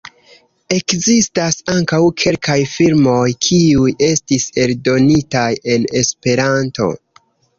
Ekzistas 0.75 1.57
ankaŭ 1.73 1.99
kelkaj 2.21 2.55
filmoj, 2.71 3.27
kiuj 3.47 3.93
estis 4.09 4.47
eldonitaj 4.63 5.47
en 5.75 5.89
Esperanto. 6.03 6.91